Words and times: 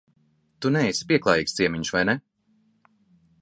Tu 0.65 0.71
neesi 0.77 1.05
pieklājīgs 1.11 1.55
ciemiņš, 1.59 1.93
vai 1.97 2.03
ne? 2.11 2.17